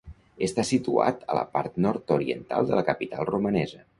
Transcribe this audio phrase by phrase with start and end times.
[0.45, 3.87] Està situat a la part nord-oriental de la capital romanesa.